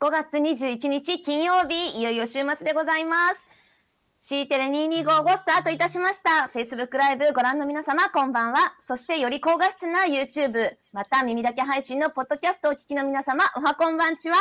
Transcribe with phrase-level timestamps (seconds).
[0.00, 3.46] 5月21日金曜日、いよいよ週末でございます。
[4.22, 6.48] C テレ2255スタートいたしました。
[6.50, 8.74] Facebook ライブご覧の皆様、こんばんは。
[8.80, 14.36] そしてより高画質な YouTube、また耳だけ配信のポッドキャストをお聞きの皆様、おはこんばんちは。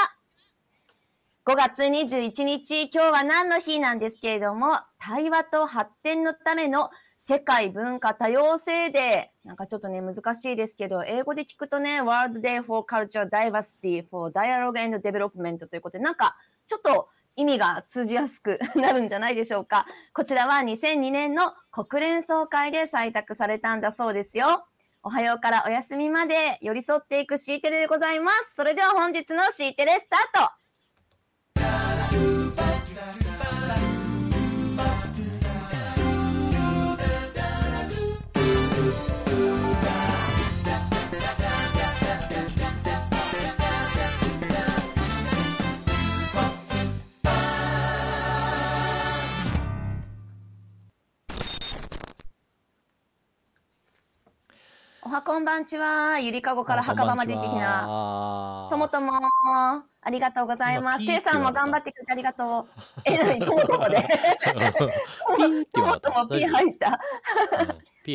[1.46, 6.90] 5月21日、今日は何の日なんですけれども、対話と発展のための
[7.20, 9.48] 世界文化多様性デー。
[9.48, 19.86] なんかちょっとね、難しいですけど、英語で聞くとね、World Day for Culture Diversity for Dialogue and Development ということで、なんかちょっと意味が通じやすくなるんじゃないでしょうか。
[20.14, 24.66] こちらは2002年の国連総会で採択されたんだそうですよ。
[25.04, 28.56] おはようからお休みまで寄り添っていく C テレでございます。
[28.56, 30.52] それでは本日の C テレスタート
[55.10, 56.20] おはこんばんちは。
[56.20, 58.68] ゆりかごから墓場まで的な。
[58.70, 61.02] ともとも、ありがとうございます。
[61.04, 63.02] 今ていさんも頑張ってくれてありがとう。
[63.06, 64.06] え、なに、ともともで。
[65.74, 67.00] ともともピー入った。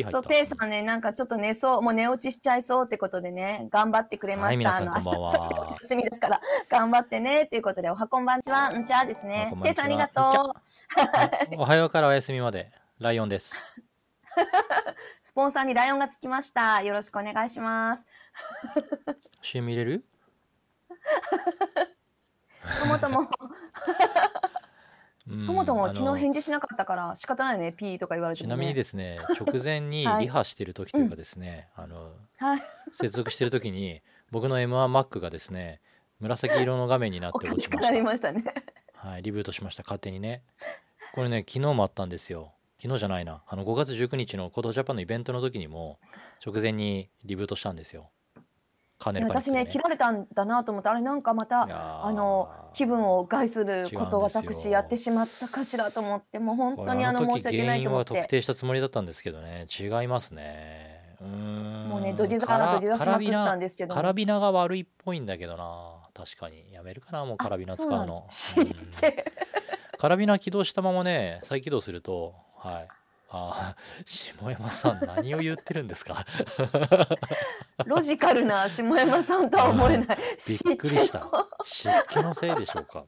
[0.09, 4.77] そう、ていさんね、なんかちょっと寝そう、もう寝落ちしちゃいそうってことでね、頑張ってくれました。
[4.77, 10.53] あの、明日、休みだから、頑張ってね、っていうことで、おはこんばんちは、うんちゃですねていさんありがと
[11.55, 11.55] う。
[11.59, 13.59] おはようからお休みまでライオンです。
[15.35, 16.81] スポンサーにライオンがつきました。
[16.81, 18.07] よろしくお願いします。
[19.41, 20.05] CM 入れる？
[22.79, 23.29] ともとも、
[25.27, 28.49] うんともとも昨日返事しなかったから、仕方ないね、ピーとか言われても、ね。
[28.49, 32.61] ちなみにですね、直前にはいリハしてる時というかですね、あのはい。
[32.93, 35.81] 接続してる時に僕の M1Mac がですね、
[36.21, 38.03] 紫色の画面になっおて落ちました。
[38.03, 38.41] ましたね。
[38.93, 40.43] はい、リブートしました勝手にね。
[41.13, 42.53] これね、昨日もあったんですよ。
[42.81, 43.41] 昨日じゃないな。
[43.47, 45.99] あの5月19日のコトジャパンのイベントの時にも
[46.45, 48.09] 直前にリブートしたんですよ。
[48.97, 52.05] カーネルパニックで私ね、切られたんだなと思って、あれなんかまたい、やー。
[52.05, 58.09] あの気分を害することを違うんですよ私やってしまったかしらと思って、もう本当にあの申し訳ないと思って。
[58.09, 59.67] 原因は特定したつもりだったんですけどね。
[59.79, 61.15] 違いますね。
[61.21, 61.89] うーん。
[61.89, 63.95] もうね、ドジからドジ出しまくったんですけど。
[63.95, 65.93] カラビナが悪いっぽいんだけどな。
[66.13, 68.25] 確かにやめるかなもうカラビナ使うの。
[68.27, 68.89] あそうなんだうん。
[68.91, 69.31] 知って
[69.97, 72.35] カラビナ起動したままね再起動すると
[72.65, 72.87] はい。
[73.29, 76.25] あー下山さん何を言ってるんですか？
[77.85, 80.17] ロジカルな下山さんとは思えない。
[80.65, 81.27] びっくりした。
[81.63, 83.05] 湿気のせいでしょうか？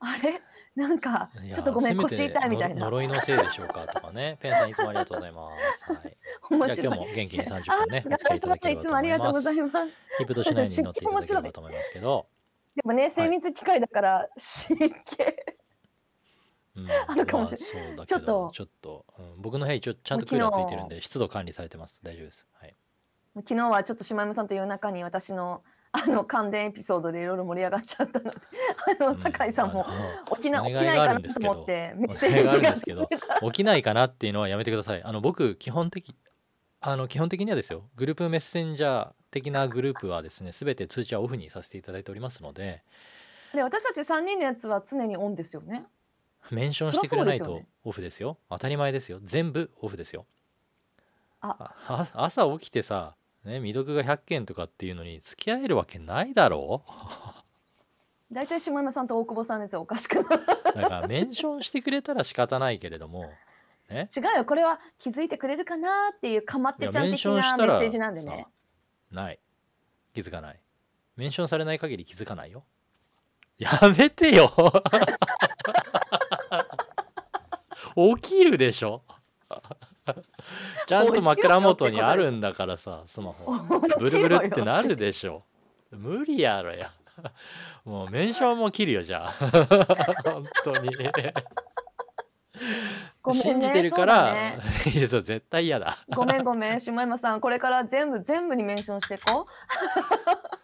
[0.00, 0.40] あれ？
[0.76, 2.74] なんかいやちょっとごめんせめて腰痛いみたいな。
[2.76, 4.38] の呪いのせいでしょうかとかね。
[4.40, 6.16] ペンさんいつもありがとうございます、はい、
[6.50, 6.76] 面白い。
[6.76, 9.88] じゃあ今日も元気に30分ねあ、菅原さんいつもありがとうございます。
[10.20, 12.26] リプとしないに乗っていただければと思いますけど、
[12.76, 14.84] でもね、精密機械だから湿気。
[16.84, 16.88] うん。
[17.08, 18.50] あるかもしれまあそうだけどちょっと。
[18.52, 19.42] ちょっと、うん。
[19.42, 22.00] 僕の部屋一応ちゃんとクーラーついてるんで湿度管理されてます。
[22.02, 22.46] 大丈夫です。
[22.52, 22.76] はい。
[23.36, 28.36] 昨日はちょっと下山さんと夜中に私のあの関連エピソードでいろいろ盛り上がっちゃったので、
[29.00, 29.84] あの酒井さんも
[30.36, 33.08] 起きなお願いがあ起きないかなと思ってメッセージがですけど。
[33.42, 35.02] 起きないかなっていうのはやめてください。
[35.02, 36.14] あの僕基本的
[36.80, 37.88] あの基本的にはですよ。
[37.96, 42.84] グループメッセンジャー的なグループはですね全て通知はオフにさせていただいておりますので。
[43.52, 45.86] で私たち3人のやつは常にオンですよね。
[46.50, 48.38] メンションしてくれないとオフですよ。
[48.48, 49.18] 当たり前ですよ。
[49.22, 50.26] 全部オフですよ。
[51.40, 51.74] あ。
[51.86, 53.14] あ朝起きてさ
[53.44, 56.82] ね未読が100件とかっていうのに付き合えるわけないだろ。
[56.86, 56.90] う
[58.34, 60.24] 大体下山さんと大久保さんですよおかしくない。
[60.74, 63.32] だからメンションしてくれたら仕方ないけれども
[63.88, 64.08] ね。
[64.16, 64.44] 違うよ。
[64.44, 68.46] これは気づいてくれるかなっていうかまってちゃん的なメッセージなんでね。
[69.10, 69.40] さない。
[70.14, 70.60] 気づかない。
[71.16, 72.64] メンションされない限り気づかないよ。
[73.58, 74.50] やめてよ
[77.94, 79.02] 起きるでしょ？
[80.86, 83.52] ちゃんと枕元にあるんだからさスマホ。
[83.98, 85.44] ブルブルってなるでしょ。
[85.90, 86.90] 無理やろや。
[87.84, 89.32] もうメンションも切るよじゃあ。
[90.24, 90.90] 本当に。
[93.32, 94.58] 信じてるから、ね。
[94.94, 95.98] いやそう絶対嫌だ。
[96.14, 97.40] ごめんごめん下山さん。
[97.40, 100.59] これから全部全部にメンションしていこう。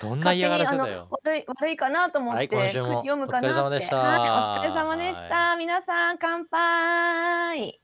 [0.00, 3.60] どんな嫌がらせだ勝手にあよの悪い悪いかなと思って、はい今週も空気読むかなって。
[3.60, 3.96] お疲れ様でした。
[3.98, 7.80] はい、お疲れ様でした、皆さん乾杯。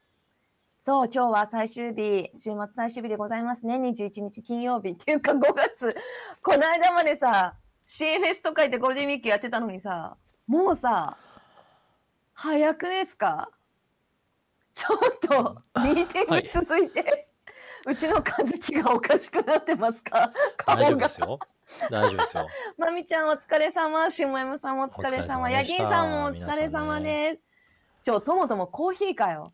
[0.81, 3.77] そう今日は最終日週末最終日でございますね。
[3.77, 5.97] 21日金曜日っていうか5月。
[6.43, 7.55] この間までさ
[7.85, 10.17] C フェスとか言ってゴールデンウィークやってたのにさ
[10.47, 11.17] もうさ
[12.35, 13.51] 早くですか？
[14.75, 17.26] ちょっとミーティング続いて、
[17.87, 20.33] うちの和樹がおかしくなってますか？
[20.67, 21.39] 大丈夫ですよ
[21.89, 24.11] 大丈夫ですよ まみちゃんお疲れ様。
[24.11, 27.41] 下山さんもお疲れ様ヤギンさんもお疲れ様です。
[28.03, 29.53] ちょ、ともともコーヒーかよ。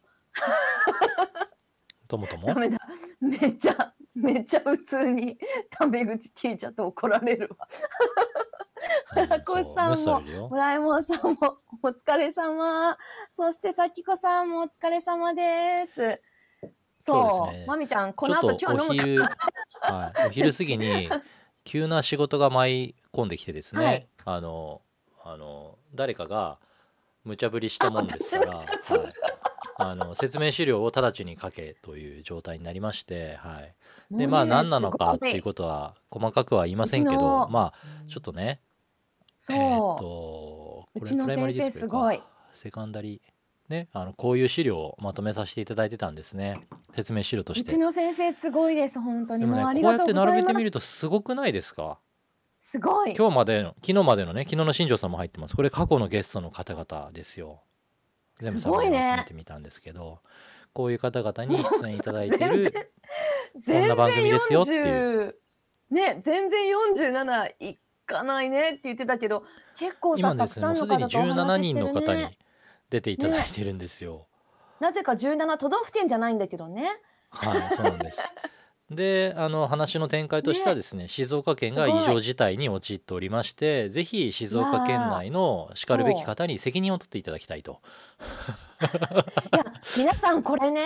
[2.08, 2.78] ともともダメだ。
[3.20, 5.38] めっちゃ、めっちゃ普通に
[5.70, 7.66] タメ口聞いちゃって怒られるわ。
[9.08, 12.96] 原越さんも村ラえもんさんもお疲れ様。
[13.30, 16.20] そしてさきこさんもお疲れ様です。
[17.02, 17.52] そう。
[17.52, 17.64] ですね。
[17.66, 19.22] まみちゃん、この後今日お昼、
[19.80, 21.08] はい、お昼過ぎに
[21.64, 24.06] 急な仕事が舞い込んできてですね、はい。
[24.24, 24.80] あの
[25.24, 26.58] あの誰かが
[27.24, 28.66] 無茶ぶりしたもんですから、 はい。
[29.78, 33.74] あ私の説明資料を直ちに書けという状態になりまして、はい、
[34.16, 37.74] でまあ何なのかっていうことは細かくは言いませんけどまあ
[38.08, 38.60] ちょっとね
[39.38, 42.22] そう、えーっとうちの先生すごい。
[42.54, 43.31] セカンダリー
[43.72, 46.60] ねあのこういう資料をまとめさせていただいてたんですね。
[46.94, 47.70] 説明資料として。
[47.70, 49.40] うちの先生すごいです本当に。
[49.40, 51.98] でもねこうやって並べてみるとすごくないですか？
[52.60, 53.14] すごい。
[53.16, 55.56] 今日までの昨日までのね昨日の新庄さんも入ってます。
[55.56, 57.62] これ過去のゲストの方々ですよ。
[58.38, 60.18] 全部サンプルを集めてみたんですけど
[60.72, 62.72] こういう方々に出演いただいてる
[63.60, 65.36] 然こんな番組ですよっていう。
[65.90, 69.44] 40ね全然47いかないねって言ってたけど
[69.78, 72.38] 結構今さたくですねもうすさんの方とおでに17話しして人の方にるね
[72.92, 74.26] 出ていただいてるんですよ、
[74.78, 76.86] なぜか17都道府県じゃないんだけどね。
[77.30, 78.34] はいそうなんです。
[78.90, 87.80] であの話の展開としてはですね静岡県が異常事態に陥っておりましてぜひ静岡県内のしかるべき方に責任を取っていただきたいと。
[88.84, 89.64] いや
[89.96, 90.82] 皆さんこれね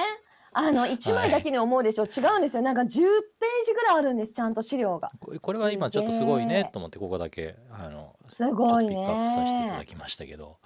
[0.58, 2.62] あの1枚だけに思うでしょ、違うんですよ。
[2.62, 5.10] なんか10ページぐらいあるんですちゃんと資料が。
[5.20, 10.56] ここれは今ちょっとすごいねと思ってここだけあのすごいちょっとピックアップさせていただねきましたけど。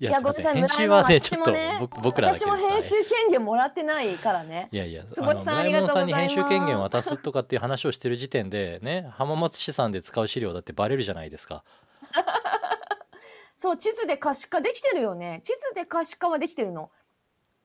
[0.00, 0.54] いいやごめんなさい。
[0.54, 4.68] 編集はね村ちょっと僕僕らだけ私も編集権限もらってないからね。
[4.70, 6.18] いやいや、坪井さんありがとうございます。
[6.18, 11.64] 山さんに編集権限を渡すとかっていう話をしてる時点でね、浜松市さんで使う資料だってバレるじゃないですか。
[13.56, 15.40] そう地図で可視化できてるよね。
[15.42, 16.90] 地図で可視化はできてるの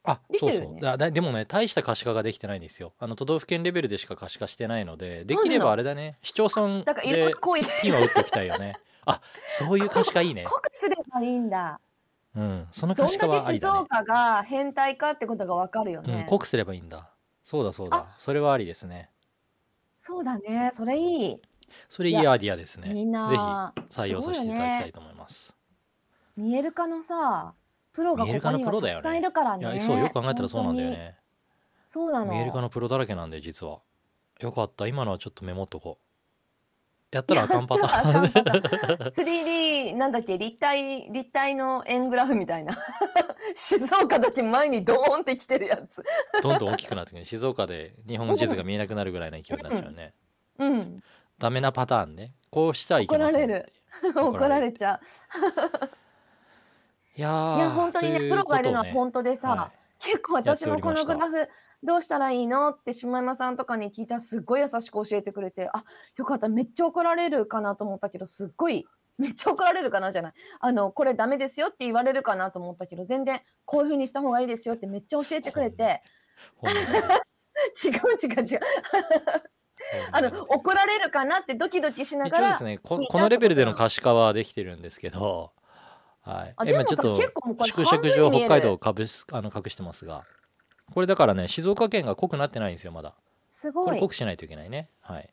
[0.03, 0.59] あ、できそうそう。
[0.59, 2.94] てるよねだだでもね、大した可視化ができてないんですよ。
[3.00, 8.75] あの都道府県レベルでしか可視化してないので、できればあれだね、市町村だから色でが濃いピンは打っておきたいよね。
[9.05, 10.45] あ、そういう可視化いいね。
[10.45, 11.79] 濃くすればいいんだ
[12.35, 13.79] うん、そのどん可視化だけ静はありだね。
[13.79, 17.09] 岡が変態かってことがわかるようん、ね、濃くすればいいんだ。
[17.44, 18.07] そうだそうだ。
[18.17, 19.09] それはありですね。
[19.97, 21.41] そうだねそれいい
[21.88, 22.94] それいいいやアイディアですね。
[22.94, 25.55] みんなぜひ採用させていただきたいすと思います。
[26.35, 27.53] 見える化のさ
[27.93, 31.15] プロがここにはたくさんいるからいねやそうよく考えたらそうなんだよね。
[31.85, 32.33] そうなの。
[32.33, 33.79] 見える化のプロだらけなんで実は。
[34.39, 34.87] よかった。
[34.87, 37.15] 今のはちょっとメモっとこう。
[37.15, 38.23] やったらあかんパターン。
[38.23, 39.91] やったらあかんパターン。
[39.91, 42.75] 3D なんだっけ立体立体の円グラフみたいな。
[43.53, 46.03] 静岡だけ前にドーンってきてるやつ。
[46.41, 50.15] どんどん大きくなってくる静岡で日本の地図が見えなくなるぐらいの勢いになっちゃうね、
[50.57, 51.03] うん。
[51.37, 52.33] ダメなパターンね。
[52.49, 53.73] こうしてはいけません怒られる。
[54.15, 54.99] 怒られ ちゃ
[57.15, 61.50] いやーういや本当にねというプロがいるのは本当でさ、は結構私もこのグラフ
[61.83, 62.69] どうしたらいいの？
[62.69, 65.83] って下山さんとかに聞いたらすっごい優しく教えてくれてあ
[66.18, 68.86] よかっためっちゃ怒られるかなと思ったけどすっごい
[69.18, 76.01] めっちゃ怒られるかなじゃないあのこれダメですよって言われるかなと思ったけど全然こういう風にした方がいいですよってめっちゃ教えてくれて。
[77.86, 78.60] 違う違う違う。
[80.12, 85.51] あの怒られるかなってドキドキしながら一応ですねここのレベルでの可視化はできてるんですけど、
[86.23, 86.53] はい。
[86.55, 88.48] あ、でもさ今ちょっと結構もうこれ縮半分に見える。
[88.48, 90.24] 北海道をかぶすあの隠してますが。
[90.93, 93.12] これだからね静岡県が濃くなってないんですよまだ。
[93.12, 94.00] これすごい。
[94.00, 94.89] 濃くしないといけないね。
[95.01, 95.29] はい。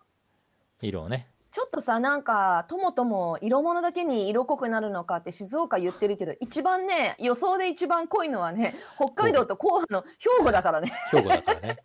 [0.83, 1.29] 色をね。
[1.53, 10.05] ちょっとさなんかともとも色物だけに色濃くなるのかって静岡言ってるけど一番ね予想で一番濃いのはね北海道と後半の
[10.39, 10.93] 兵庫だからね。
[11.11, 11.79] 兵庫だからね、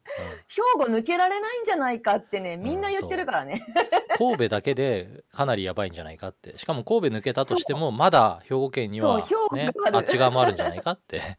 [0.55, 4.15] 兵庫抜けられないんじゃないかってねみんな言ってるからね、う。
[4.15, 6.57] ん神戸だけでかなりやばいんじゃないかって。
[6.57, 9.21] しかも神戸抜けたとしてもまだ兵庫県には、
[9.51, 11.37] ねあっち側もあるんじゃないかって。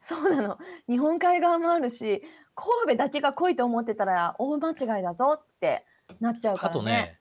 [0.00, 0.58] そうなの。
[0.88, 2.22] 日本海側もあるし
[2.54, 5.84] 神戸だけが濃いと思ってたら大間違いだぞって
[6.20, 6.70] なっちゃうからね。
[6.70, 7.18] あとね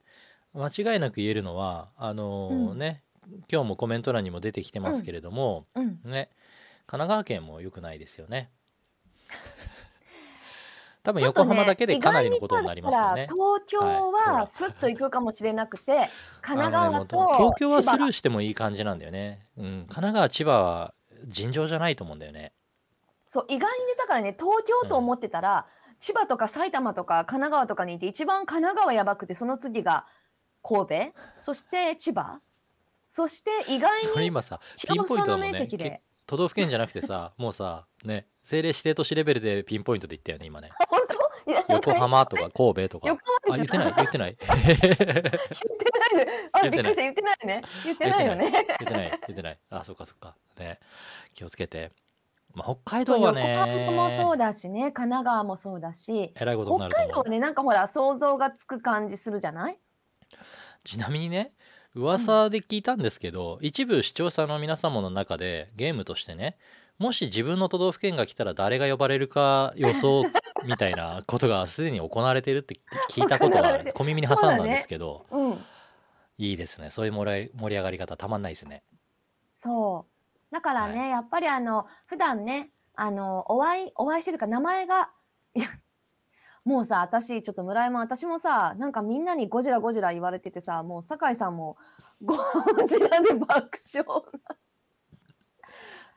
[0.53, 2.77] 間違いなく言えるのはあのーうん。
[2.77, 3.03] ね
[3.51, 5.99] 今日もコメント欄にも出てきてますけれども、うん。
[6.05, 6.29] ね
[6.85, 8.49] 神奈川県も良くないですよね
[11.09, 13.23] 多分横浜だけでかなりのことになりますよね。
[13.23, 16.09] 意外に東京はいほらはスッと行くかもしれなくて、
[16.41, 20.93] 神奈あのねもう川と東京はスルーしてもいい感じなんだよね、うん、神奈川千葉は
[21.27, 22.53] 尋常じゃないと思うんだよね。
[23.27, 25.65] そう意外にねだからね東京と思ってたら、
[25.99, 30.05] 千葉とか埼玉とか神奈川とかにいて一番神奈川やばくてその次が
[30.63, 30.95] 神戸
[31.35, 32.39] そして千葉
[33.07, 35.51] そして意外に今さピンポイントだもんね。
[35.51, 36.01] け面積で。
[36.29, 40.69] 都道府県じゃなくてさもうさね政令指定都市レベルでピンポイントで言ったよね今ね
[41.69, 43.07] 横浜とか神戸とか。
[43.07, 43.93] 横あ浜言ってない。
[43.95, 44.37] 言ってない。
[44.39, 45.23] 言ってな
[46.23, 47.01] いであ びっくりした。
[47.01, 47.61] 言ってないね。
[47.83, 48.51] 言ってないよね。
[48.51, 49.09] 言ってない。
[49.09, 49.59] 言ってない。
[49.69, 50.35] あそっかそっか。
[50.57, 50.79] ね。
[51.33, 51.91] 気をつけて、
[52.53, 54.91] まあ、北海道は横浜もそうねだしね。
[54.91, 56.33] 神奈川もそうだし。
[56.35, 59.79] えらいこと北海道はねなんかほら想像がつく感じするじゃない？
[60.83, 61.53] ちなみにね
[61.95, 66.57] 噂で聞いたんですけど、一部視聴者の皆様の中でゲームとしてね
[66.99, 70.25] もし自分の都道府県が来たら誰が呼ばれるか予想
[70.65, 72.75] みたいなことがすでに行われてるって
[73.09, 75.65] 聞いたことが 行われて小耳に挟んだんですけど、うん。
[76.37, 76.89] いいですね。
[76.89, 78.83] そういう盛り盛り上がり方たまんないですね。
[79.55, 80.53] そう。
[80.53, 85.11] だからね、はやっぱりあの普段ねあのお会いお会いしてるか名前が
[85.53, 85.67] いや
[86.65, 91.77] もうさ私ちょっと村山私もさなんかみんなにゴジラゴジラ言われててさもう酒井さんも
[92.21, 92.35] ゴ
[92.85, 94.05] ジラで爆笑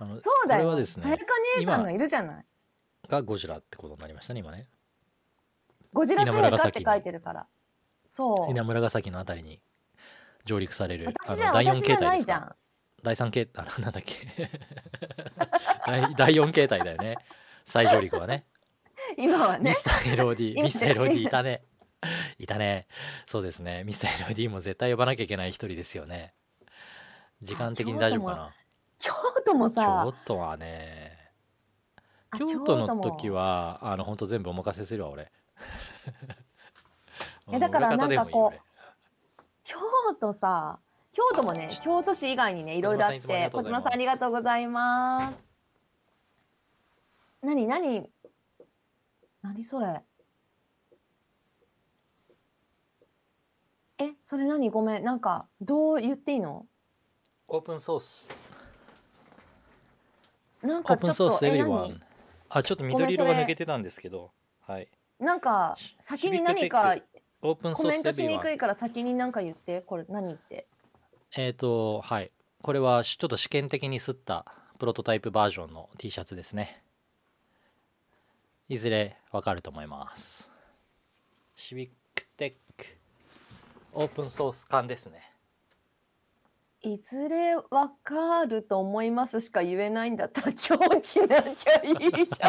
[0.03, 0.61] あのそうだよ。
[0.63, 1.25] これはですねさやか
[1.59, 2.45] 姉さんがいるじゃない。
[3.09, 4.69] がゴジラってことになりましたね今ね。
[5.93, 7.47] ゴジラさやかって書いてるから。
[8.09, 8.51] そう。
[8.51, 9.61] 稲村ヶ崎のあたりに
[10.45, 12.05] 上陸される私じゃ第4私じゃ形態ですか？
[12.09, 12.55] ないじゃん
[13.03, 14.51] 第3形態あなんだっけ？
[15.87, 17.17] 第第4形態だよね。
[17.65, 18.47] 再上陸はね。
[19.19, 19.71] 今はね。
[19.71, 21.65] ミスター LOD 今ミスター LOD いたね。
[22.39, 22.87] いたね。
[23.27, 23.85] そうですね。
[23.85, 26.35] ミスター LOD も絶対呼ばなきゃいけない一人ですよね。
[27.43, 28.55] 時間的に大丈夫かな？
[29.03, 29.13] 京
[29.45, 31.19] 都もさ京都はね
[32.31, 35.31] あ京都のも時はあの本当全部お任せするわ俺。
[37.51, 38.61] えだから裏方でもいいなんかこう俺
[39.65, 39.77] 京
[40.21, 40.79] 都さ
[41.11, 43.73] 京都もね京都市以外にねいろいろあっ小島さんいつもありてがとうございます。
[43.73, 45.49] 小島さんありがとうございます。
[47.43, 48.09] 何何
[49.43, 50.01] 何それ。
[53.99, 54.71] えそれ何？
[54.71, 56.67] ごめんなんかどう言っていいの？
[57.49, 58.33] オープンソース
[60.63, 62.01] なんオープンソースかちょっとえ everyone 何？
[62.49, 64.31] あちょっと緑色が抜けてたんですけど。
[64.61, 64.89] はい。
[65.19, 66.97] なんかし先に何か
[67.43, 70.67] オープンソースコメントしにくいから先に何か言ってこれ何って？
[71.37, 72.31] えっ、とはい。
[72.63, 74.47] これはしちょっと試験的に吸った
[74.79, 76.83] プロトタイプバージョンの T シャツですね。
[78.69, 80.51] いずれわかると思います。
[81.55, 82.87] シビックテック
[83.93, 85.32] オープンソース缶ですね
[86.83, 92.49] いずれわかると思いますしか言えないんだったら今日着なきゃいいじゃ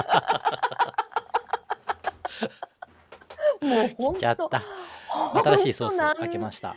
[3.62, 3.68] ん。
[3.70, 4.62] もう本来ちゃっ当た
[5.44, 6.76] 新しいソース本当なん開けました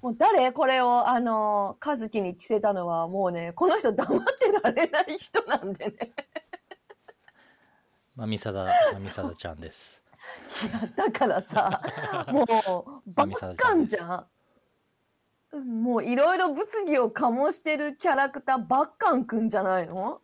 [0.00, 0.50] もう誰？
[0.52, 6.12] これをあの和樹に着せたのはもうねこの人黙ってられない人なんでね。
[8.16, 10.02] まみさだまみさだちゃんです
[10.64, 11.80] いやだからさ
[12.28, 12.42] も
[13.06, 14.26] うバまみさだッちゃんですカンじゃん。
[15.52, 20.20] うんもういろいろ物議を醸してるキャラクターバッカンくんじゃないの？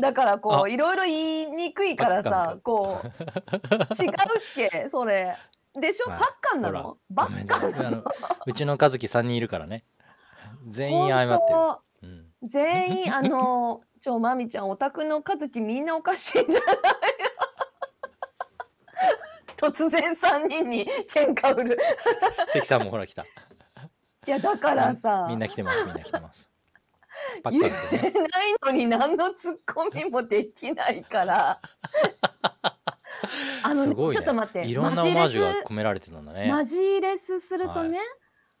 [0.00, 4.14] だからこあういろいろ言いにくいからさこう違うっ
[4.54, 4.88] け？
[4.88, 5.36] それ。
[5.78, 6.08] でしょ？
[6.08, 6.98] まあバッカンなの？
[7.10, 7.76] バッカンね。
[7.78, 8.04] あの
[8.46, 9.84] うちの和樹3人いるからね。
[10.68, 16.76] 全員謝ってる、本うん、当全員あの ちょまみちゃんお宅の和樹みんなおかしいんじゃない？
[19.56, 21.78] 突然3人に喧嘩売る。
[22.52, 23.24] 関さんもほら来た
[24.26, 25.26] いやだからさ。
[25.28, 26.50] みんな来てますみんな来てます。
[27.42, 28.12] バッ言カンでね。
[28.14, 31.60] えないのに何のツッコミもできないから。
[33.62, 34.16] あのねすごいね。
[34.16, 34.66] ちょっと待って。
[34.66, 36.46] いろんなオマージュが込められてたんだね。
[36.46, 37.98] スマジレスするとね、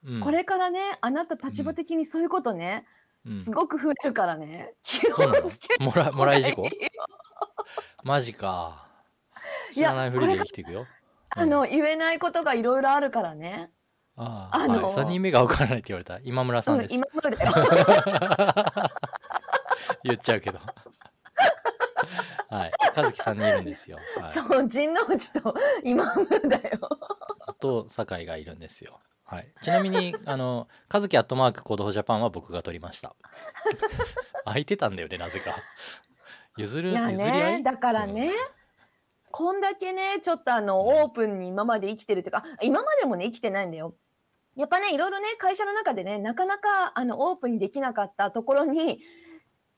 [0.04, 0.20] うん。
[0.20, 2.86] これからねあなた立場的にそういうことね、
[3.26, 3.34] うん。
[3.34, 4.74] すごく増えるからね。
[4.82, 5.14] 気を
[5.48, 6.68] つけてもらもらい事故？
[8.04, 8.86] マジか。
[9.74, 10.86] いや知らないふりで生きていくよ。
[11.30, 13.70] あの言えないことがいろいろあるからね、
[14.16, 16.18] あああのはい、3人目が分からないって言われた。
[16.24, 17.36] 今村さうんん、です、今まで。
[17.36, 18.90] だ よ
[20.04, 20.58] 言っちゃうけど。
[22.48, 22.72] はい。
[22.96, 25.04] 和樹3人いるんですよ、はい、そう陣内
[25.42, 25.54] と
[25.84, 26.78] 今村だよ。
[27.58, 29.00] と酒井がいるんですよ。
[29.24, 33.14] はい、ちなみにあの和樹アットマークコードフジャパンは僕が取りました。
[34.46, 35.56] 空いてたんだよねなぜか。
[36.56, 37.56] 譲るいや譲り合い？
[37.58, 38.30] ねだからね、
[39.32, 40.88] こんだけねちょっとあのうん。
[41.02, 43.94] オープンに今まで生きてるっていうか今までもね生きてないんだよ。
[44.56, 49.00] やっぱねいろいろね会社の中でねなかなかあのオープンにできなかったところに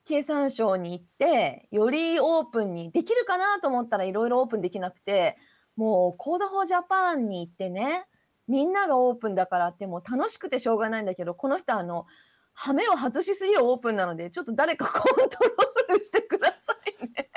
[0.05, 5.37] 経産省に行ってよりオープンにできるかなと思ったらいろいろオープンできなくて
[5.75, 8.05] もうコードフォージャパンに行ってね
[8.47, 12.05] みんながオープンだからってもう楽しくてしょうがないんだけどこの人あの
[12.53, 17.29] 羽目を外しすぎるオープンなのでちょっと誰かコントロールしてくださいね。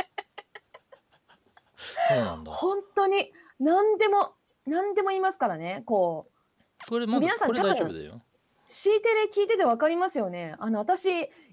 [2.08, 4.32] そうなんだ本当に何でも
[4.66, 6.31] 何でも言いますからねこう
[6.88, 8.22] これまだこれ皆さん大丈夫だよ。
[8.66, 10.54] C テレ聞いてて分かりますよね。
[10.58, 11.08] あの私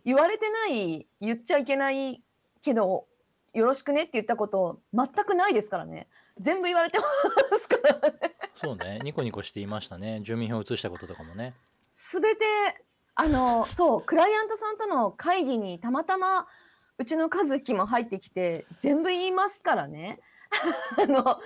[0.05, 2.21] 言われてない言っちゃいけない
[2.61, 3.07] けど
[3.53, 6.07] よろしくねって言ったこと全くないですからね。
[6.39, 8.19] 全部言われてますからね。
[8.55, 8.99] そうね。
[9.03, 10.21] ニコニコしていましたね。
[10.21, 11.53] 住民票移したこととかもね。
[11.91, 12.45] すべて
[13.15, 16.47] あのそうクライアントさんとの会議にたまたま
[16.97, 20.19] うちの和樹も入ってきて全部言いますからね。
[20.97, 21.39] あの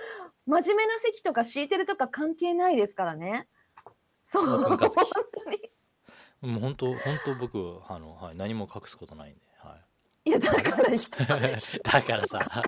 [0.46, 3.48] 真面目な席とか敷いてるとか関係ないですからね
[4.24, 4.50] そう。
[4.50, 6.54] オープン和本樹当に。
[6.54, 9.76] もう本当本当僕あの、はい、何も隠すことないんで、は
[10.24, 10.30] い。
[10.30, 11.22] やだから人。
[11.22, 11.26] い、
[11.82, 12.62] だからさ。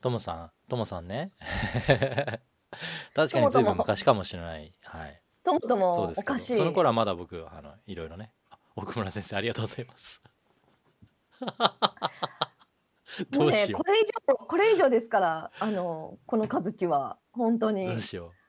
[0.00, 1.30] とも さんともさんね。
[3.14, 4.74] 確かにずいぶん昔かもしれない。
[4.82, 5.22] はい。
[5.44, 6.56] ともともおかしい。
[6.56, 8.32] その頃はまだ僕あのいろいろね。
[8.50, 10.22] あ奥村先生ありがとうございます。
[13.30, 17.86] どもうねうしよこれ以上これ以上ですからあのこの和樹は本当うに。
[17.86, 18.43] どうしよう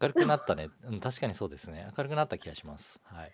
[0.00, 1.86] 明るくなったね、うん、確かにそうですね。
[1.96, 3.00] 明るくなった気がします。
[3.04, 3.32] はい。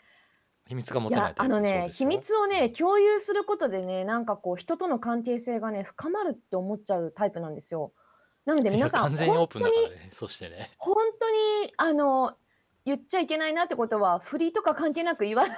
[0.66, 7.92] 秘密が持いてないタイプやあのね秘密をね共有することでねなんかこう人との関係性がね深まるって思っちゃうタイプなんですよ。
[8.44, 10.10] なので皆さんいや完全にオー本当にプンだからね。
[10.12, 10.72] そしてね。
[10.78, 11.30] 本当
[11.64, 12.34] にあの
[12.84, 15.56] 言っちゃいけないなってことはフリーとか関係なく言わない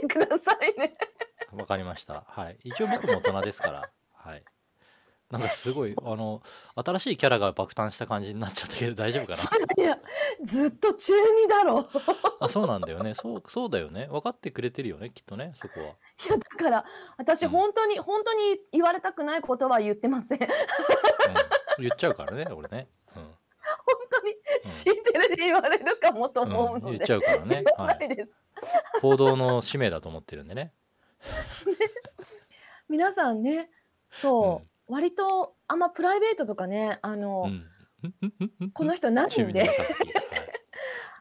[0.00, 0.96] でくださいね。
[1.52, 2.24] わかりました。
[2.28, 2.58] はい。
[2.64, 3.90] 一応僕も大人ですから。
[4.12, 4.44] はい
[5.32, 6.42] なんかすごい あの
[6.76, 9.36] 新しいキャラが爆誕した感じになっちゃったけど大丈夫か
[9.76, 9.82] な？
[9.82, 9.98] いや
[10.42, 11.80] ずっと中二だろ。
[11.80, 11.86] う。
[12.40, 13.14] あそうなんだよね。
[13.14, 14.06] そうそうだよね。
[14.08, 15.90] 分かってくれてるよねきっとねそこは、い
[16.28, 16.84] やだから
[17.16, 17.48] 私うん。
[17.50, 20.38] 本当に、本当に言われたくないことは言ってません。
[20.38, 23.34] 本うん、言っちゃうからね俺ね、うん。
[24.10, 26.82] 当にシーテレで言われるかもと思ううん。
[26.92, 28.08] 言っちゃうからね、言わは、ないい。
[28.14, 28.30] です。
[29.00, 30.72] 報道の使命だと思ってるんでね、
[32.88, 33.70] 皆さんね
[34.12, 37.48] そう、割とあんまプライベートとかねあの、
[38.02, 38.06] う
[38.66, 39.70] ん、この人ない中二んで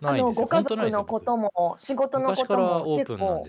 [0.04, 3.46] あのご家族のことも仕事のことも結構。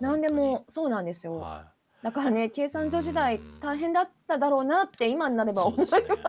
[0.00, 3.58] 何でもそうなんですよ、はだからね経産所時代うん。
[3.58, 6.22] 大変だっただろうなって今になれい、ば思いそうですね。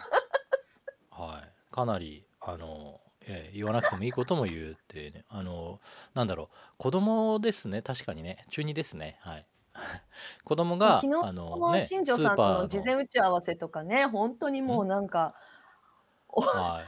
[1.11, 1.73] はい。
[1.73, 5.25] かなりあの、えー言わなくてもいいことも言うってね。
[5.29, 5.79] あの
[6.15, 6.47] なんだろう。
[6.77, 7.83] 子供ですね。
[7.83, 8.47] 確かにね。
[8.49, 9.17] 中二ですね。
[9.21, 9.45] はい
[10.43, 13.01] 子供が昨日あのね新庄さんとの事前の。
[13.01, 15.35] 打ち合わせとかね本当にもうなんか
[16.29, 16.85] おはい。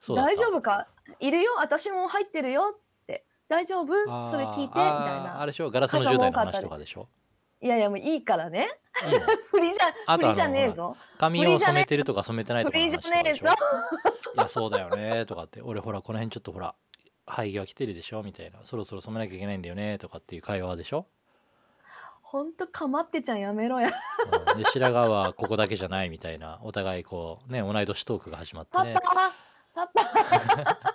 [0.00, 0.32] そうだった。
[0.32, 0.86] 大丈夫か？
[1.20, 1.52] いるよ？
[1.58, 2.74] 私も入ってるよ？
[2.74, 3.24] って。
[3.48, 3.86] 大丈夫？
[4.28, 4.62] それ聞いて？
[4.64, 5.70] みたいあーあなれでしょ？
[5.70, 7.08] ガラスの10代の話とかでしょ
[7.60, 8.68] いやいやもういいからね。
[9.06, 10.96] いいの振りじゃあと振りじゃねえぞ。
[11.18, 13.56] 髪を染めてるとか染めてないとかの振りじ話とかでしょゃねえぞ。
[14.36, 15.62] いやそうだよねとかって。
[15.62, 16.74] 俺ほらこの辺ちょっとほら
[17.26, 18.22] 生え際来てるでしょ？
[18.22, 18.62] みたいな。
[18.62, 19.98] そろそろ染めなきゃいけないんだよね？
[19.98, 21.06] とかっていう会話でしょ、
[22.28, 23.92] ほんとかまってちゃんやめろや。
[24.52, 28.72] うん、で白髪はここだけじゃないみたいなお互いこうね同い年トークが始まって。
[28.72, 29.00] パねパ
[29.74, 30.88] パパ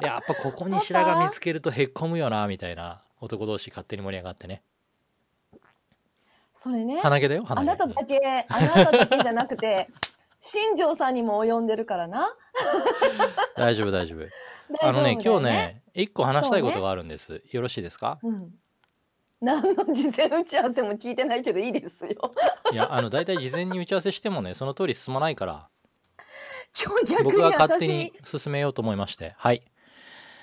[0.04, 4.62] やっぱここに白髪見つけるとへっこむよなみたいな男同士勝手に盛り上がってね。
[6.54, 7.70] それね鼻毛だよ鼻毛。
[7.70, 9.88] あなただけあなただけじゃなくて
[10.42, 12.26] 新庄さんにも及んでるからな。
[12.28, 12.34] うん
[13.56, 13.90] 大丈夫。
[13.90, 14.28] 大丈夫
[14.82, 18.18] 大あのね今日ね一個話したいことがあるんです、よろしいですか？
[18.22, 18.52] うん
[19.44, 22.32] 何の事前打ち合わせも聞いてないけどいいですよ。
[22.72, 25.68] いやあの大体事前に打ち合わせしてもねその通り進まないから。
[26.82, 29.34] 今日逆に僕が勝手私にに進めようと思いまして。
[29.36, 29.62] はい。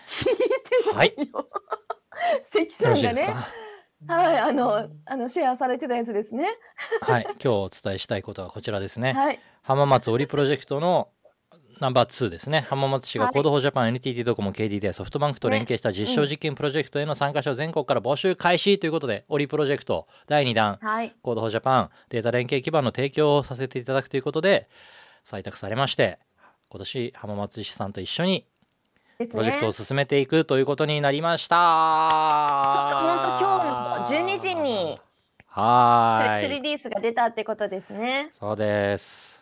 [0.05, 1.47] 聞いてないよ、
[2.41, 3.25] 関よさんがね。
[4.07, 4.13] か？
[4.15, 6.47] はいあのあのシェアされてたやつですね。
[7.01, 7.23] はい。
[7.23, 9.13] 今日お伝えしたいことはこちらですね。
[9.13, 9.39] はい。
[9.61, 11.09] 浜松オリプロジェクトの
[11.81, 12.59] ナンバー2ですね。
[12.59, 13.33] 浜松市がはい。
[13.33, 20.77] コードフォージャパン NTT ドコモ KDDI ソフトバンクと連携した実証実験プロジェクトへの参加者を全国から募集開始ということでオリプロジェクト第2弾。
[20.79, 21.15] はい。
[21.23, 24.69] コードフォージャパンデータ連携基盤の提供をさせていただくということで
[25.25, 26.19] 採択されまして
[26.69, 28.45] 今年浜松市さんと一緒に
[29.17, 31.57] プロジェクトをね進めていくということになりました。
[32.93, 33.59] 本当今
[34.05, 34.99] 日の12時に
[35.47, 38.29] はプレスリリースが出たってことですね。
[38.33, 39.40] そうです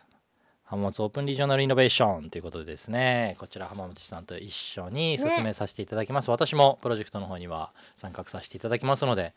[0.70, 9.34] 浜松オープンリージョナルイノベーションということでですねこちら浜松市さんと一緒に進めさせていただきます、私もプロジェクトの方には参画させていただきますので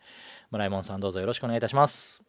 [0.52, 2.22] 村井門さんどうぞよろしくお願いいたします。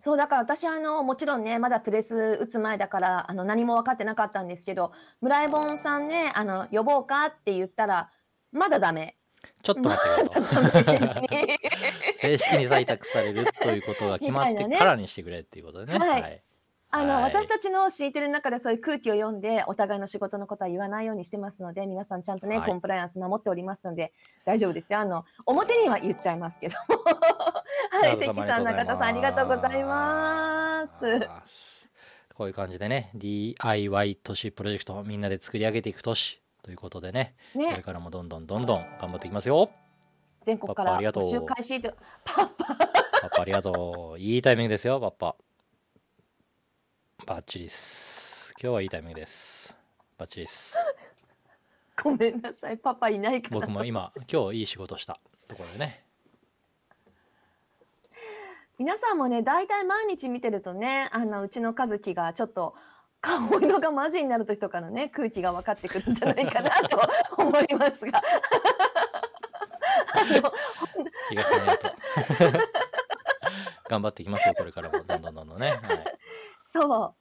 [0.00, 8.10] そうだから私あのもちろんねまだプレス打つ前だからあの何も分かってなかったんですけど村井本さんねあの呼ぼうかって言ったら
[8.52, 9.16] まだダメ。
[9.62, 10.46] ちょっと待ってくれと
[12.18, 15.98] 正式に採択されるということが決まってからにしてくれっていうことでね。
[15.98, 16.42] はい
[16.90, 17.22] あの、はい。
[17.24, 22.68] 私たちの敷いてる中でそういう空気を読んでお互いの仕事のことは言わないようにしてますので皆さんちゃんとね、はい。
[22.68, 24.12] コンプライアンス守っておりますので
[24.44, 25.00] 大丈夫ですよ。
[25.00, 27.02] あの表には言っちゃいますけども。
[27.90, 31.90] はい関さん中田さんありがとうございます。
[32.34, 39.70] こういう感じでね DIY 都市プロジェクトをみんなで作り上げていく都市ということでねこれねからもどんどんどんどん頑張っていきますよ。
[40.42, 41.22] 全国からパパありがとう。
[41.24, 41.94] 募集開始と
[42.24, 42.64] パパ。
[42.66, 42.74] パ
[43.28, 44.18] ッパありがとう。
[44.18, 45.36] いいタイミングですよパッパ
[47.24, 48.54] バッチリです。
[48.60, 49.74] 今日はいいタイミングです。
[50.18, 50.76] バッチリです。
[52.00, 52.76] ごめんなさい。
[52.76, 53.60] パパいないから。
[53.60, 56.04] 僕も今今日いい仕事したところでね。
[58.78, 62.74] 皆さんもね大体毎日見てるとねあのうちの和樹がちょっと
[63.20, 67.00] 顔色がマジになる時とかのね空気が分かってくるんじゃないかなと
[67.38, 68.22] 思いますが。
[71.28, 71.90] 気がつかないと。
[73.88, 75.02] 頑張っていきますよこれからも。
[75.02, 75.80] どんどんどんどんね、はい、
[76.66, 77.14] そう。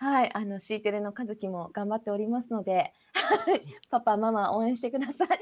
[0.00, 5.28] はいあの C テレの和樹も頑張っておりますのではいパパママ応援してください。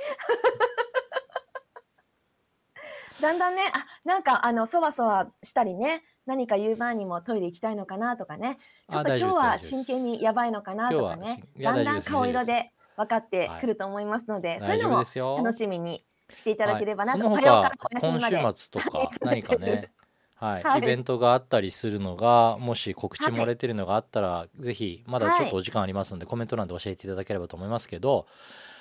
[3.21, 8.59] だんだんねあなんかあのそわそわしたりね何か言う前にもトイレ行きたいのかなとかね
[8.89, 13.61] ちょっと今日は真剣にやばいのかなとかねだんだん顔色で分かってはい。
[13.61, 15.05] くると思いますので、そういうのも
[15.37, 16.03] 楽しみに
[16.35, 19.93] していただければなと、はい、その火曜から他お休みまで今週末とか 何かね
[20.37, 20.79] はい、はい。
[20.79, 28.27] イベントがあったりするのがもし告知漏れてるのがあったら、ぜひまだちょっとお時間ありますので、コメント欄で教えていただければと思いますけど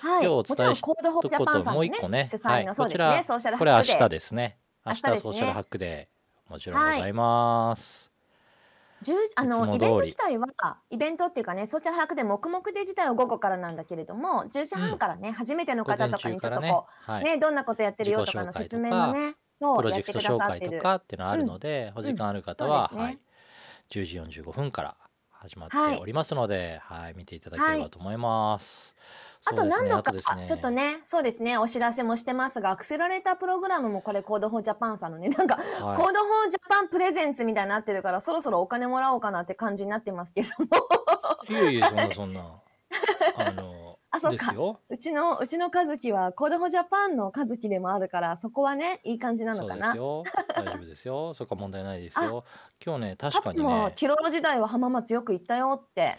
[0.02, 2.76] はい、今日お伝えしんコードフォージャパンさんのねもう一個ね主催の、はい。
[2.76, 4.58] こちらこれ明日ですね。
[4.86, 6.10] 明日ソーシャルハックで
[6.48, 8.12] もちろんございます、
[9.02, 10.48] 10あのイベント自体は
[10.92, 23.08] イベントっていうかねソーシャルハックで黙々で自体は午後からなんだけれども10時半からね、初めての方とかにちょっとこはい、うねどんなことやってるよとかの説明もねそうプロジェクト紹介とかっていうのあるので、お時間ある方は、そうですね。
[23.08, 23.20] はい、
[23.90, 24.98] 10時45分から
[25.32, 25.96] 始まっはい。
[25.96, 28.96] ておりますので、はい見ていただければと思います。
[29.48, 30.46] あとそうですね何度かですね。
[30.48, 35.98] ちょっとねそうですねお知らせもしてますがアクセラレータープログラムもこれコードフォージャパンさんのね なんか、はい。
[35.98, 40.66] コードフォージャパンプレゼンツみたいになってるからそろそろお金もらおうかなって感じになってますけども。
[41.48, 42.42] いやいやそんなそんな。
[43.38, 44.80] あのあそうかですよ。
[44.90, 50.24] うちのうちの和樹はコードフォージャパンの和樹でもあるからそこはねいい感じなそうのかなですよ。
[50.56, 51.34] 大丈夫ですよ。
[51.36, 52.46] そこは問題ないですよ。
[52.84, 53.64] 今日ね確パパかにね。
[53.64, 56.18] もキロロ時代は浜松よく行ったよってえ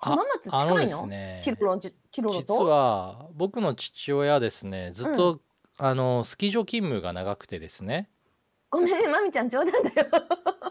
[0.00, 1.40] あ浜松近あのでいのすね。
[1.44, 5.40] キロロじキロロ実とは僕の父親ですねずっと、
[5.78, 8.10] あのスキー場勤務が長くてですね。
[8.70, 10.08] ごめんねまみちゃん冗談だよ、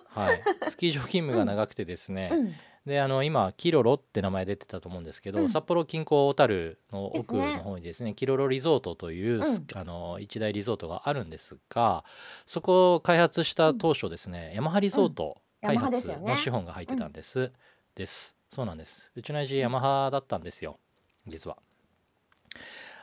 [0.09, 0.41] はい。
[0.69, 2.29] スキー場勤務が長くてですね。
[2.33, 2.53] うん、
[2.85, 5.49] であの今キロロって名前出てたと思うんですけど、うん。
[5.49, 9.43] 札幌近郊小樽の奥の方にですねキロロリゾートという、うん。
[9.73, 12.03] あの一大リゾートがあるんですが
[12.45, 15.67] そこを開発した当初ですね、ヤマハリゾートうん。
[15.67, 16.19] 開ヤマハですよね。
[16.21, 17.53] 発の資本が入ってたんです、
[17.95, 18.35] です。
[18.49, 19.11] そうなんです。
[19.15, 20.77] うちの親父ヤマハだったんですよ
[21.25, 21.57] 実は。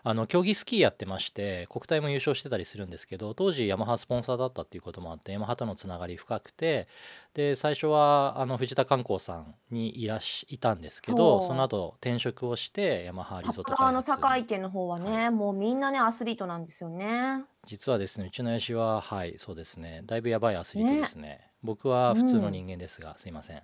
[0.02, 6.88] あの競技スキーやってまして国体も優勝してたりするんですけど当時ヤマハスポンサーだったっていうこともあってヤマハとのつながり深くて
[7.34, 17.44] で最初はあの藤田観光さんにいらしいたんですけどその後転職をしてヤマハリゾート開発堺県の方はね、もうみんなねアスリートなんですよね。
[17.66, 20.02] 実はですねうちの親父ははいそうですね。
[20.04, 21.50] だいぶやばいアスリートですね。
[21.62, 23.62] 僕は普通の人間ですが、すいません。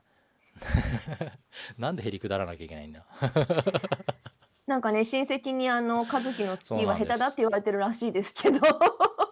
[1.78, 3.04] なんでへりくだらなきゃいけないんだ
[4.66, 8.60] なんかね親戚にあの和樹のスキーは下手だって言われてるらしいですけど。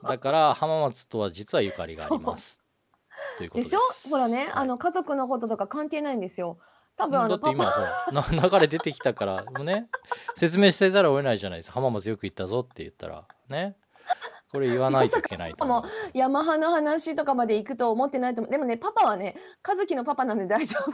[0.07, 2.61] だから浜松とは実はゆかりがあります。
[3.39, 3.81] ということでしょ？
[4.11, 4.49] ほらね、はい。
[4.53, 6.59] あの家族のこととか関係ないんですよ。
[6.97, 7.73] 多分あのパだっ
[8.09, 9.89] て今 流れ出てきたからもうね
[10.37, 11.75] 説明せざるを得ないじゃないですか。
[11.75, 13.77] 浜松よく行ったぞって言ったらね。
[14.53, 15.81] これ言わないといけないと思う。
[15.81, 18.53] んですよヤマハの話とかまで行くと思ってないと思う。
[18.53, 19.35] でもねパパはね
[19.67, 20.93] 和樹のパパなんで大丈夫。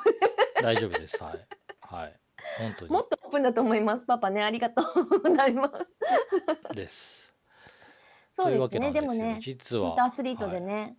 [0.63, 1.23] 大丈夫です。
[1.23, 1.47] はい。
[1.83, 2.20] はい
[2.59, 4.05] 本当もっとオープンだと思います。
[4.05, 6.71] パパねありがとうございます。
[6.71, 7.33] にです。
[8.33, 10.61] そうですねでもね実はアスリートではい。
[10.63, 10.97] ね、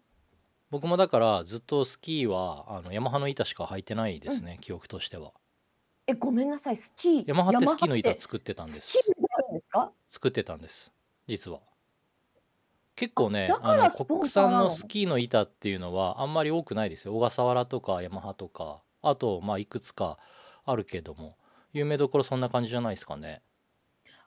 [0.70, 5.34] 僕もだからずっとスキーはあのヤマハの板しか履いてないですね、記憶としては。
[6.08, 8.82] えごめんなさいスキーヤマハってスキーの板作ってたんです。
[8.82, 9.92] スキーんですか？
[10.10, 10.94] 作ってたんです。
[11.28, 11.62] 実は。
[12.96, 17.16] 結構ねあの国産のスキーの板っていうのはあんまり多くないですよ。
[17.16, 20.20] 小笠原とかヤマハとかあとまあいくつか
[20.66, 21.38] あるけども。
[21.74, 23.42] 有名どころそんな感じじゃないですかね。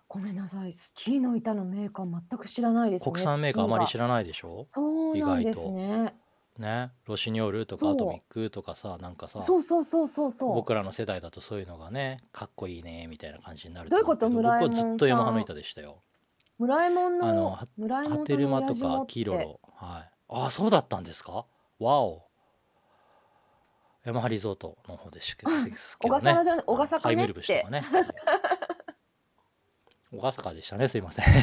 [0.09, 0.73] ごめんなさい。
[0.73, 3.13] スキーの板のメーカー全く知らないですね。
[3.13, 4.67] 国産メーカーあまり知ららないでしょ？
[4.71, 6.15] そうなんですね。
[6.59, 6.93] ね？
[7.07, 10.55] ロシニョールとかそうアトミックとかさなんかさそうそうそうそうそう。
[10.55, 14.27] 僕らの世代だとそういうのがねかっこいいねみたいな感じになるどういうこと？
[14.27, 16.03] 思けど村井僕はずっとヤマハの板でしたよ。
[16.59, 19.13] 村右衛門のあのは村右衛門ハテルマとさんのか親父もって。
[19.13, 20.11] キロロはい。
[20.29, 21.47] あそうだったんですか？
[21.81, 22.24] わお
[24.05, 26.21] ヤマハリゾートの方でしけですけどね。
[26.33, 27.29] 小笠原小笠原ね。
[27.29, 27.81] とてかね。
[27.81, 28.05] はい
[30.17, 31.25] 小笠原でしたねすいません。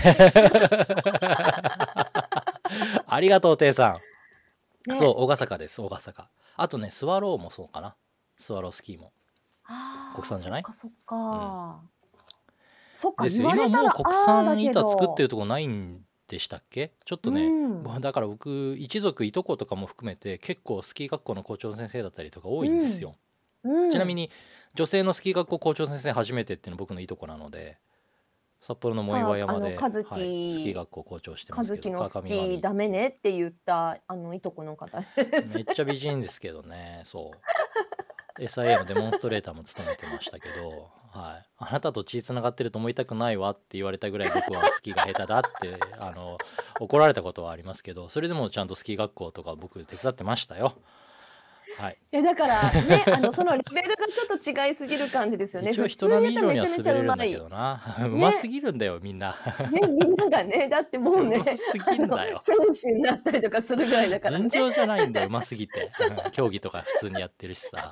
[3.06, 4.96] ありがとうていさん、ね。
[4.98, 6.30] そう小笠原です小笠原。
[6.56, 7.96] あとねスワローもそうかな。
[8.38, 9.12] スワロースキーも。
[10.16, 10.64] 国産じゃない？
[10.64, 11.82] そっかそっか、
[12.96, 16.92] そっかです今もう国産板作ってるとこないんでしたっけ？
[17.06, 18.02] ちょっとね、うん。
[18.02, 23.16] だから僕一族いとことかも含めて結構スキー学校の校長先生だったりとか多いんですよ、
[23.64, 23.92] うん。
[23.92, 24.32] ちなみに
[24.74, 27.78] 女性のスキー学校校長先生初めてっていうのは僕のいとこなので
[28.62, 35.00] 札幌の藻岩山で、はい、スキー学校校長してますけど和樹のスキーダメねって言ったあのいとこの方。
[35.54, 38.42] めっちゃ美人ですけどねそう。
[38.42, 46.38] SIA のデモンストレーターも務めてましたけど、はい、あなたと血つながってると思いたくないわって言われたぐらい僕はスキーが下手だって あの
[46.80, 50.78] 怒られたことはありますけどそれでもちゃんとスキー学校とか僕手伝ってましたよ。
[51.78, 55.74] はい、いやだからねあのそのレベルがちょっと違いすぎる感じですよね。
[55.74, 59.38] 普通にやったらめちゃめちゃうまい上には滑れるんだけどな、うま すぎるんだよみんな。
[59.72, 62.32] ねみんながねだってもうねうますぎんだよ。
[62.32, 62.56] あの選
[62.92, 64.50] 手になったりとかするぐらいだからね。
[64.50, 65.92] 尋常じゃないんだようますぎて。
[66.26, 67.90] う ん競技とか普通にやってるしさ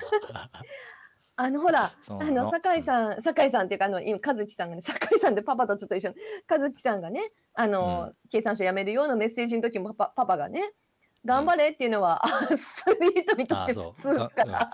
[1.42, 2.44] あのほらあの。
[2.44, 6.16] の酒井さん酒井さんっていうかあの今和樹さんがね酒井さんってパパとちょっと一緒に
[6.48, 10.72] 和樹さんがねあの、経産省辞めるようなメッセージの時もパパパパがね
[11.24, 14.50] 頑張れっていうのは、アスリートにとって普通かうん。
[14.50, 14.70] ら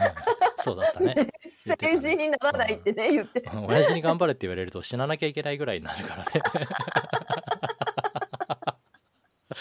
[0.00, 0.64] うん。
[0.64, 1.14] そうだったね。
[1.16, 3.40] メッセージにならないってね言って。
[3.52, 3.66] うん。
[3.66, 6.30] 親父に頑張れって言われると死ななきゃいけないぐらいになるからね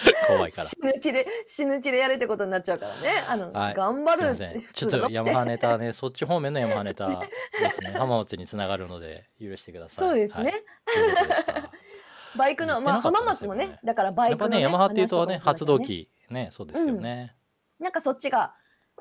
[0.27, 0.67] 怖いから。
[0.67, 3.23] 死ぬ気で死ぬ気でやれってことになっちゃうからね。
[3.27, 3.73] あの、はい。
[3.73, 7.91] 頑張るちょっとヤマハネタね そっち方面のヤマハネタですね。
[7.97, 10.07] 浜松につながるので許してください。
[10.07, 10.51] そうですね、
[10.85, 11.63] はい。
[12.37, 15.37] バイクの言ってなかまあ浜松もねだからバイクの、ね、やっぱねヤマハっていうとね。
[15.37, 17.35] 話発動機ねそうですよね、
[17.79, 18.55] なんかそっちが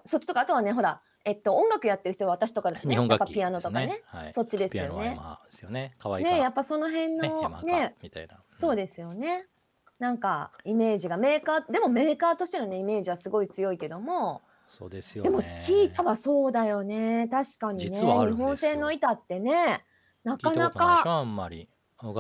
[0.05, 4.33] そっちとかあとはねほらえっと音楽やってる人は私とかですね日本楽器なんかピアノとかねはい。
[4.35, 5.95] そっちですピアよねノはヤマハですよね。
[5.99, 7.95] 可愛いかねやっぱその辺ねのね。
[8.03, 8.43] みたいな。
[8.53, 9.47] そうですよね
[10.05, 15.31] なんかイメージがメーカーでもメーカーとしてのねイメージはすごい強いけどもそうですよね。
[15.31, 17.27] でもスキー板はそうだよね。
[17.31, 17.99] 確かにね。
[17.99, 19.83] 日本製の板ってね
[20.23, 21.71] な聞かなかあんまり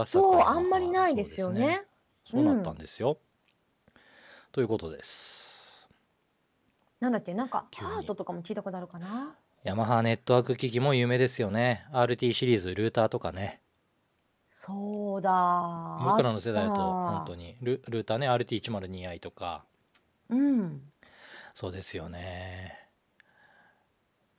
[0.06, 1.82] そう原あんまりないですよね。
[2.24, 3.18] そうだったんですよ、
[4.50, 5.90] ということです。
[7.00, 9.36] なんだっけなんかハートとかも聞いたことあるかな？
[9.62, 11.84] ヤマハネットワーク機器も有名ですよね。
[11.92, 13.60] RT シリーズルーターとかね
[14.56, 15.98] そうだ。
[16.04, 17.56] 僕らの世代だと本当に。
[17.60, 19.64] ルルーターね RT102i とか。
[20.30, 20.80] うん。
[21.52, 22.78] そうですよね。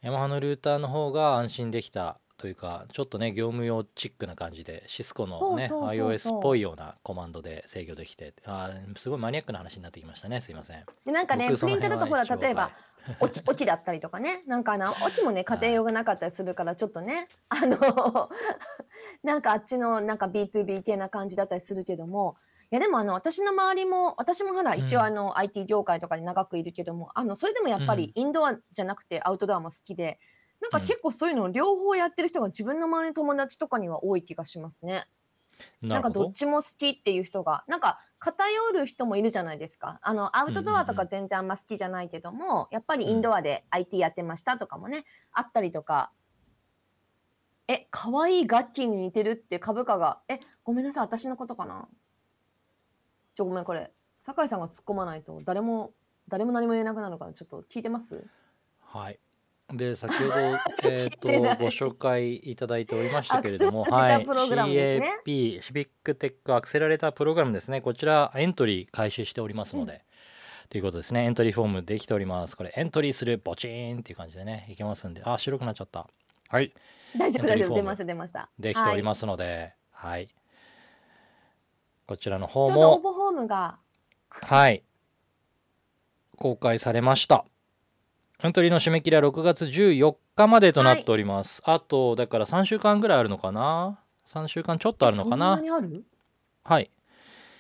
[0.01, 6.34] ヤマハのルーターの方が安心できたというかちょっとね業務用チックな感じでシスコのねそうそうそうそう。
[6.36, 10.39] iOS っぽいようなコマンドで制御できてあーすごいマニアックな話になってきましたね。
[10.39, 10.86] すいません。
[11.06, 12.71] でなんかねプ僕そのリントだとほは一応例えばはい
[13.19, 14.43] オチオチだったりとかね。
[14.47, 17.27] なんかあのオチもね家庭用がなかったりするからちょっとね。
[17.49, 18.29] あの
[19.23, 22.35] なんかあっちのなんか B2B 系な感じだったりするけども。
[22.71, 24.79] いやでもあの私の周りも私もほらうん。
[24.79, 30.19] 一応あの IT 業界とかに長くいるけども、あのそれでもやっぱりインドアじゃなくてアウトドアも好きで
[30.61, 35.05] なんか結構そういうのを両方やってる人が自分の周りの友達とかには多い気がしますね。
[35.81, 39.99] なんかどっちも好きっていう人がなんか偏る人もいるじゃないですか。
[40.01, 46.11] あのアウトドアとか全然あんま好きじゃないけども、やっぱりインドアで IT やってましたとかもね、あったりとか
[47.67, 51.87] え可愛い楽器に似てるって株価がえごめんなさい私のことかな？
[53.35, 55.93] ちょごめんこれ酒井さんが突っ込まないと誰も
[56.27, 58.25] 誰も何も言えなくなるからちょっと聞いてます？
[58.81, 59.19] はい。
[59.73, 60.34] で先ほど
[60.89, 61.36] えっとご
[61.69, 67.82] 紹介いただいておりましたけれども、アクセラレータープログラムですね CAP シビックテックアクセラレータープログラムですね。
[67.82, 70.06] こちらエントリー開始しておりますので、
[70.69, 71.23] ということですね。
[71.23, 72.56] エントリーフォームできております。
[72.56, 76.08] これエントリーするボチーンっていう感じでねいけますんで、あ白くなっちゃった。
[76.49, 76.73] はい。
[77.17, 80.30] 大丈夫大丈夫出ました出ましたできておりす、ますので、はい。
[82.08, 83.80] こちらのは方もいちょうど応募フォームが
[84.30, 84.84] はい。
[86.38, 87.45] 公開されました。
[88.43, 91.62] エントリーの締め切りは6月14日までとなっております。
[91.65, 96.04] あと、だから3週間ぐらいあるのかな ?3 週間ちょっとあるのかそんななにある？
[96.63, 96.91] はい。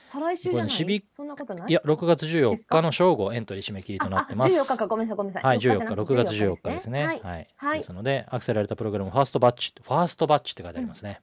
[0.05, 1.05] 再来週じゃない？
[1.09, 1.69] そんなことない？
[1.69, 2.81] いや、6月14ですか？
[2.81, 4.57] 日の正午エントリー締め切りとなってます。
[4.57, 7.05] ああ14日かごめんなさいごめんなさいはい、14日、じゃなく6て月14日ですね。
[7.05, 7.47] はいはい。
[7.55, 11.21] はいですので、アクセラレータープログラム、ファーストバッチ、ファーストバッチって書いてありますね。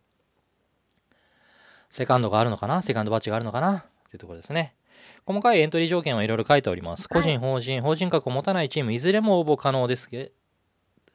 [1.91, 2.81] セカンドがあるのかな？
[2.83, 3.79] セカンドバッチがあるのかな？
[3.79, 4.75] っていうところですね。
[5.27, 7.09] 細かいエントリー条件はいろいろ書いております。
[7.09, 10.33] 個はい人、法人、法人格を持たないチーム、いずれも応募可能ですけ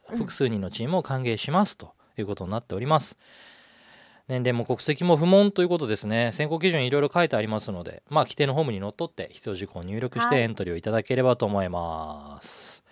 [0.10, 3.18] うん複数人のチームを歓迎しますということになっております。
[4.28, 6.32] 年齢も国籍も不問ということですね。
[6.34, 12.84] 選考基準いろいろ書いてありますので、まあ、規定のホームにのっとって必要事項を入力しはいてエントリーをいただければと思います。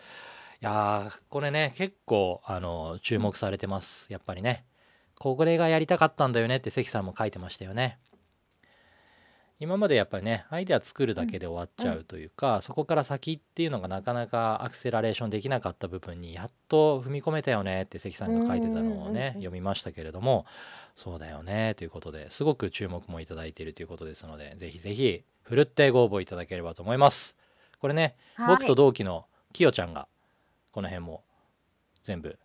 [0.61, 4.11] いやー、これね、結構、あの、注目されてます。
[4.11, 4.65] やっぱりね。
[5.19, 7.99] これがやりたかったんだよねって関さんも書いてましたよね。
[9.59, 19.13] 今までやっぱりねアイデア作るだけで終わっちゃうというか、そこから先っていうのがなかなかアクセラレーションできなかった部分にやっと踏み込めたよねって関さんが書いてたのをうんうんうんうん。
[19.13, 20.45] ね読みましたけれども
[20.95, 27.37] そうだよねということですごく注目もいただいているということですのでぜひぜひふるってご応募いただければと思います。
[27.79, 28.55] これねはい。
[28.57, 30.07] 僕と同期のきよちゃんが
[30.71, 31.23] この辺も
[32.03, 32.37] 全部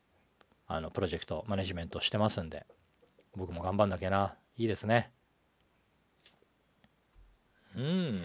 [0.68, 2.64] あのプロジェクトマネジメントしてますんで
[3.35, 4.35] 僕も頑張んなきゃな。
[4.57, 5.11] いいですね
[7.76, 8.22] うん。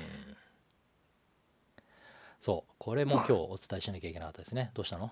[2.39, 2.71] そう。
[2.77, 4.71] これも今日お伝えしなきゃいけなかったですね。
[4.73, 5.11] どうしたの？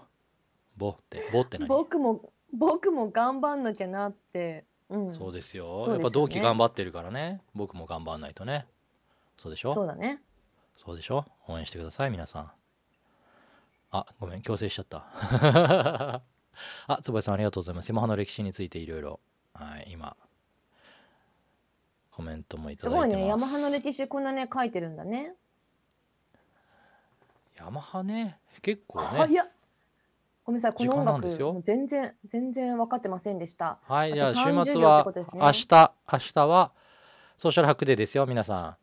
[0.78, 1.24] ボって。
[1.32, 1.68] ボって何？
[1.68, 5.66] 僕も僕も頑張んなきゃなって、うん、そうですよ。
[5.66, 6.04] そうですよね。
[6.04, 7.42] やっぱ同期頑張ってるからね。
[7.56, 8.68] 僕も頑張んないとね。
[9.38, 9.74] そうでしょ？
[9.74, 10.22] そうだね。
[10.78, 11.26] そうでしょ？
[11.48, 12.52] 応援してください皆さん。
[13.92, 15.06] あごめん強制しちゃった。
[16.88, 17.90] あ坪井さんありがとうございます。
[17.90, 19.20] 山派の歴史についていろいろ。
[19.54, 20.16] はい今
[22.16, 23.16] コメントもいたすだいてます。
[23.16, 23.28] ごいね。
[23.28, 25.34] ヤマハの歴史こんなね書いてるんだね。
[27.58, 28.40] ヤマハね。
[28.62, 29.06] 結構ね。
[29.06, 29.48] 早っ。
[30.46, 33.80] ごめんなさいこの音楽全然全然分かってませんでした。
[33.84, 36.72] はいじゃあ週30末は明日明日は
[37.38, 38.78] ソーシャルハックデーですよ皆さ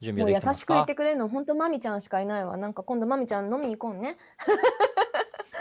[0.00, 0.04] ん。
[0.04, 0.60] 準備できてますか？
[0.60, 2.56] しく言ってくれるの本当マミちゃんしかいないわ。
[2.56, 4.16] なんか今度マミちゃん飲みに行こうね。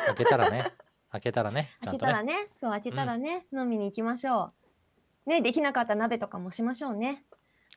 [0.07, 0.71] 開けたらね。
[1.11, 1.69] 開けたらね。
[1.83, 2.47] 開けたらね。
[2.55, 4.53] そう開けたらね、飲みに行きましょう
[5.25, 7.23] ねできなかったら鍋とかもしましょうね。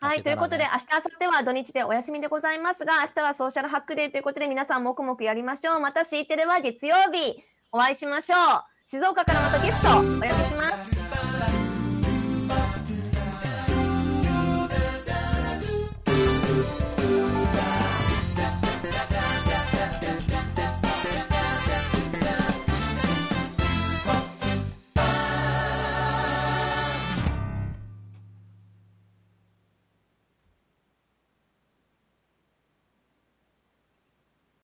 [0.01, 5.81] はい、ということで明日明後日は土日でお休みでございますが明日はソーシャルハックデーということで皆さんもくもくやりましょう。
[5.81, 8.75] また C テレは月曜日お会いしましょう。
[8.87, 10.74] 静岡からまたゲストお呼びします